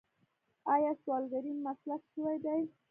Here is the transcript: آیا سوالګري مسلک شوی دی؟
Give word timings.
آیا 0.73 0.91
سوالګري 1.01 1.53
مسلک 1.65 2.01
شوی 2.13 2.35
دی؟ 2.43 2.61